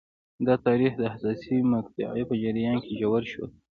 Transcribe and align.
دا 0.45 0.53
د 0.59 0.63
تاریخ 0.67 0.93
د 0.97 1.03
حساسې 1.13 1.55
مقطعې 1.73 2.23
په 2.29 2.35
جریان 2.43 2.77
کې 2.83 2.93
ژور 3.01 3.23
شول. 3.31 3.51